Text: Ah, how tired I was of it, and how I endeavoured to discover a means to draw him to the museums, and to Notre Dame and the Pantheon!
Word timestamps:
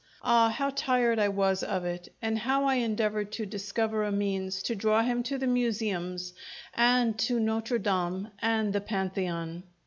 Ah, 0.23 0.49
how 0.49 0.71
tired 0.71 1.19
I 1.19 1.29
was 1.29 1.61
of 1.61 1.85
it, 1.85 2.09
and 2.23 2.39
how 2.39 2.65
I 2.65 2.77
endeavoured 2.77 3.31
to 3.33 3.45
discover 3.45 4.03
a 4.03 4.11
means 4.11 4.63
to 4.63 4.73
draw 4.75 5.03
him 5.03 5.21
to 5.21 5.37
the 5.37 5.45
museums, 5.45 6.33
and 6.73 7.19
to 7.19 7.39
Notre 7.39 7.77
Dame 7.77 8.29
and 8.39 8.73
the 8.73 8.81
Pantheon! 8.81 9.61